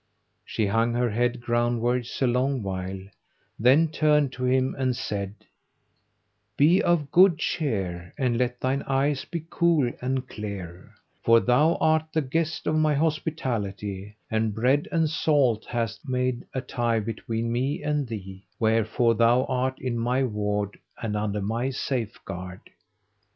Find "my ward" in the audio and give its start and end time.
19.99-20.79